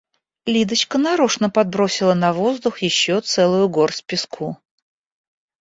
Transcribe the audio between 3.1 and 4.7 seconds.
целую горсть песку.